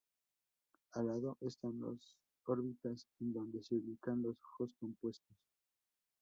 Al 0.93 1.05
lado 1.09 1.37
están 1.41 1.79
las 1.79 2.15
órbitas 2.47 3.05
en 3.19 3.33
donde 3.33 3.61
se 3.61 3.75
ubican 3.75 4.23
los 4.23 4.35
ojos 4.55 4.73
compuestos. 4.79 5.37